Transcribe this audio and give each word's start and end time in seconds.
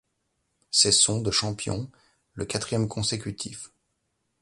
C’est 0.71 0.93
son 0.93 1.21
de 1.21 1.29
champion, 1.29 1.87
le 2.33 2.45
quatrième 2.45 2.87
consécutif. 2.87 3.69